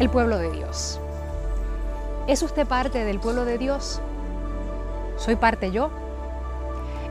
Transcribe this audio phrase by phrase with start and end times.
[0.00, 0.98] el pueblo de Dios.
[2.26, 4.00] ¿Es usted parte del pueblo de Dios?
[5.18, 5.90] ¿Soy parte yo?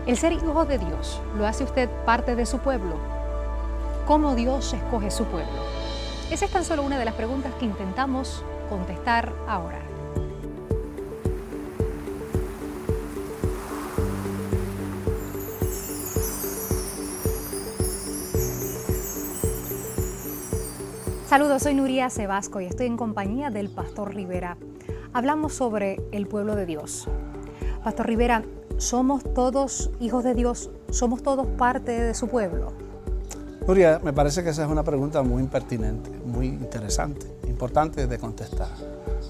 [0.08, 2.96] El ser hijo de Dios lo hace usted parte de su pueblo.
[4.08, 5.62] ¿Cómo Dios escoge su pueblo?
[6.32, 9.80] Esa es tan solo una de las preguntas que intentamos contestar ahora.
[21.30, 24.58] Saludos, soy Nuria Sebasco y estoy en compañía del Pastor Rivera.
[25.14, 27.08] Hablamos sobre el pueblo de Dios.
[27.84, 28.44] Pastor Rivera,
[28.78, 30.72] ¿somos todos hijos de Dios?
[30.90, 32.74] ¿Somos todos parte de su pueblo?
[33.68, 38.72] Nuria, me parece que esa es una pregunta muy impertinente, muy interesante, importante de contestar.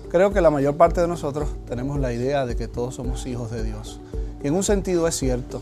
[0.09, 3.51] Creo que la mayor parte de nosotros tenemos la idea de que todos somos hijos
[3.51, 3.99] de Dios.
[4.41, 5.61] Y en un sentido es cierto,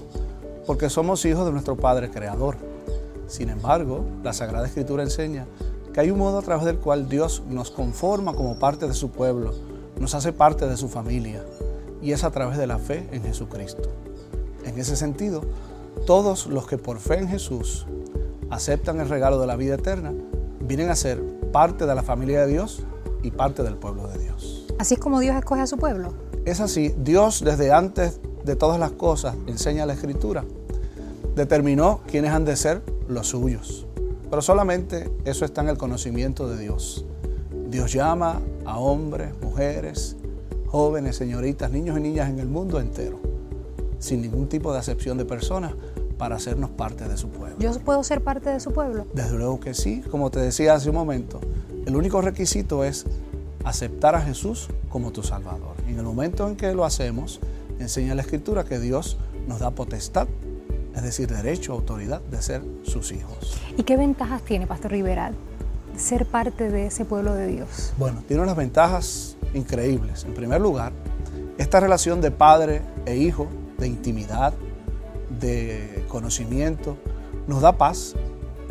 [0.68, 2.58] porque somos hijos de nuestro Padre Creador.
[3.26, 5.48] Sin embargo, la Sagrada Escritura enseña
[5.98, 9.10] que hay un modo a través del cual Dios nos conforma como parte de su
[9.10, 9.52] pueblo,
[10.00, 11.44] nos hace parte de su familia,
[12.04, 13.90] y es a través de la fe en Jesucristo.
[14.64, 15.42] En ese sentido,
[16.06, 17.88] todos los que por fe en Jesús
[18.52, 20.14] aceptan el regalo de la vida eterna,
[20.60, 21.20] vienen a ser
[21.52, 22.84] parte de la familia de Dios
[23.24, 24.68] y parte del pueblo de Dios.
[24.78, 26.14] Así es como Dios escoge a su pueblo.
[26.46, 30.46] Es así, Dios desde antes de todas las cosas, enseña la Escritura,
[31.36, 33.87] determinó quiénes han de ser los suyos.
[34.30, 37.06] Pero solamente eso está en el conocimiento de Dios.
[37.70, 40.16] Dios llama a hombres, mujeres,
[40.68, 43.20] jóvenes, señoritas, niños y niñas en el mundo entero,
[44.00, 45.74] sin ningún tipo de acepción de personas,
[46.18, 47.58] para hacernos parte de su pueblo.
[47.60, 49.06] ¿Yo puedo ser parte de su pueblo?
[49.14, 51.40] Desde luego que sí, como te decía hace un momento,
[51.86, 53.06] el único requisito es
[53.64, 55.76] aceptar a Jesús como tu Salvador.
[55.88, 57.40] Y en el momento en que lo hacemos,
[57.80, 59.18] enseña la Escritura que Dios
[59.48, 60.28] nos da potestad
[60.98, 63.62] es decir, derecho, autoridad de ser sus hijos.
[63.78, 65.32] ¿Y qué ventajas tiene, Pastor Rivera,
[65.96, 67.94] ser parte de ese pueblo de Dios?
[68.00, 70.24] Bueno, tiene unas ventajas increíbles.
[70.24, 70.94] En primer lugar,
[71.60, 73.48] esta relación de padre e hijo,
[73.78, 74.54] de intimidad,
[75.40, 76.98] de conocimiento,
[77.46, 78.16] nos da paz.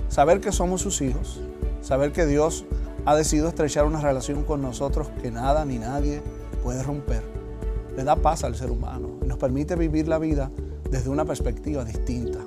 [0.09, 1.41] Saber que somos sus hijos,
[1.81, 2.65] saber que Dios
[3.05, 6.23] ha decidido estrechar una relación con nosotros que nada ni nadie
[6.65, 7.23] puede romper,
[7.97, 10.51] le da paz al ser humano y nos permite vivir la vida
[10.91, 12.41] desde una perspectiva distinta.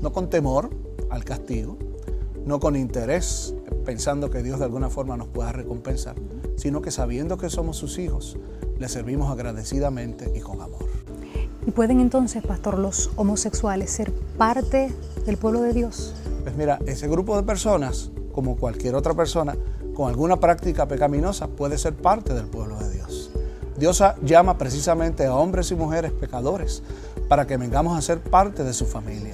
[0.00, 0.70] No con temor
[1.10, 1.76] al castigo,
[2.44, 6.16] no con interés pensando que Dios de alguna forma nos pueda recompensar,
[6.56, 8.36] sino que sabiendo que somos sus hijos,
[8.78, 10.86] le servimos agradecidamente y con amor.
[11.66, 14.92] ¿Y pueden entonces, pastor, los homosexuales ser parte
[15.24, 16.14] del pueblo de Dios?
[16.42, 19.56] Pues mira, ese grupo de personas, como cualquier otra persona,
[19.94, 23.30] con alguna práctica pecaminosa, puede ser parte del pueblo de Dios.
[23.78, 26.82] Dios llama precisamente a hombres y mujeres pecadores
[27.32, 29.32] para que vengamos a ser parte de su familia.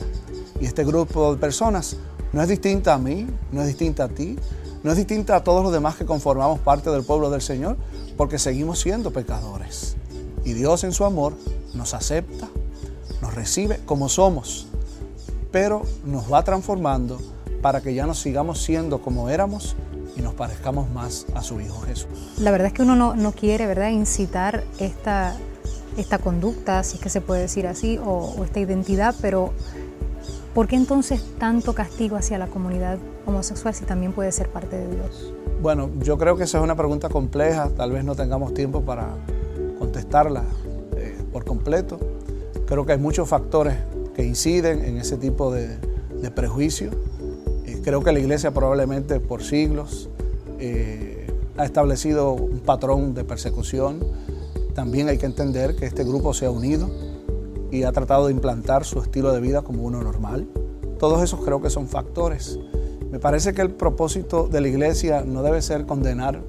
[0.61, 1.97] Y este grupo de personas
[2.33, 4.39] no es distinta a mí, no es distinta a ti,
[4.85, 7.77] no es distinta a todos los demás que conformamos parte del pueblo del Señor,
[8.17, 9.97] porque seguimos siendo pecadores.
[10.45, 11.35] Y Dios en su amor
[11.75, 12.49] nos acepta,
[13.21, 14.69] nos recibe como somos,
[15.51, 17.19] pero nos va transformando
[17.63, 19.75] para que ya nos sigamos siendo como éramos
[20.17, 22.37] y nos parezcamos más a su Hijo Jesús.
[22.39, 25.37] La verdad es que uno no, no quiere, ¿verdad?, incitar esta
[26.01, 29.53] esta conducta, si es que se puede decir así, o, esta identidad, pero
[30.55, 34.95] ¿por qué entonces tanto castigo hacia la comunidad homosexual si también puede ser parte de
[34.95, 35.33] Dios?
[35.61, 39.09] Bueno, yo creo que esa es una pregunta compleja, tal vez no tengamos tiempo para
[39.79, 40.45] contestarla
[40.97, 41.99] eh, por completo.
[42.67, 43.75] Creo que hay muchos factores
[44.15, 45.79] que inciden en ese tipo de,
[46.35, 46.91] prejuicio.
[47.65, 50.11] Eh, creo que la iglesia probablemente por siglos
[50.61, 51.27] eh,
[51.57, 54.01] ha establecido un patrón de persecución
[54.79, 56.89] también hay que entender que este grupo se ha unido
[57.73, 60.47] y ha tratado de implantar su estilo de vida como uno normal.
[61.01, 62.61] Todos esos creo que son factores.
[63.11, 66.45] Me parece que el propósito de la iglesia no debe ser condenar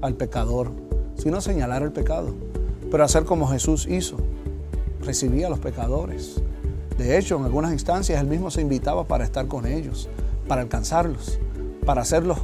[0.00, 0.70] al pecador,
[1.16, 2.34] sino señalar el pecado,
[2.88, 4.18] pero hacer como Jesús hizo,
[5.02, 6.40] recibía a los pecadores.
[6.98, 10.08] De hecho, en algunas instancias él mismo se invitaba para estar con ellos,
[10.46, 11.40] para alcanzarlos,
[11.84, 12.38] para hacerlos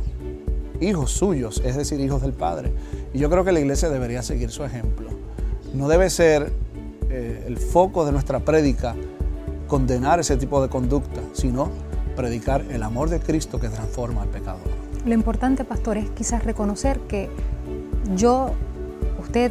[0.81, 2.73] hijos suyos, es decir, hijos del Padre.
[3.17, 5.09] Y yo creo que la iglesia debería seguir su ejemplo.
[5.73, 6.53] No debe ser
[7.09, 8.95] eh, el foco de nuestra prédica
[9.69, 11.71] condenar ese tipo de conducta, sino
[12.15, 14.61] predicar el amor de Cristo que transforma al pecador.
[15.07, 17.31] Lo importante, pastor, es quizás reconocer que
[18.15, 18.51] yo,
[19.19, 19.51] usted,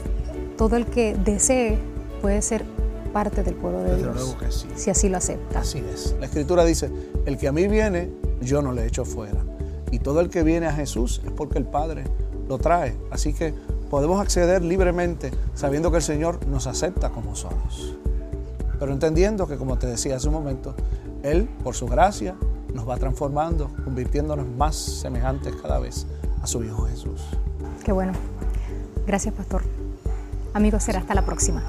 [0.58, 1.80] todo el que desee
[2.22, 2.66] puede ser
[3.14, 4.16] parte del pueblo de Dios.
[4.16, 4.68] Luego que sí.
[4.76, 5.62] Si así lo acepta.
[5.62, 6.16] Así es.
[6.20, 6.92] La Escritura dice,
[7.26, 8.12] el que a mí viene,
[8.42, 9.44] yo no le echo fuera.
[9.90, 12.04] Y todo el que viene a Jesús es porque el Padre
[12.48, 12.98] lo trae.
[13.12, 13.54] Así que
[13.90, 17.96] podemos acceder libremente sabiendo que el Señor nos acepta como somos.
[18.80, 20.76] Pero entendiendo que, como te decía hace un momento,
[21.24, 22.36] Él, por su gracia,
[22.74, 26.06] nos va transformando, convirtiéndonos más semejantes cada vez
[26.42, 27.22] a su Hijo Jesús.
[27.84, 28.12] Qué bueno.
[29.08, 29.64] Gracias, pastor.
[30.54, 31.64] Amigos, será hasta la próxima.